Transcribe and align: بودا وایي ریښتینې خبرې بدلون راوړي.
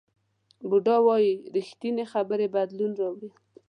بودا 0.69 0.95
وایي 1.07 1.33
ریښتینې 1.55 2.05
خبرې 2.13 2.47
بدلون 2.55 2.91
راوړي. 3.01 3.29